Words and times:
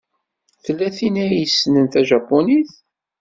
Tella 0.63 0.89
tin 0.97 1.15
ay 1.23 1.31
yessnen 1.39 1.85
tajapunit? 1.87 2.71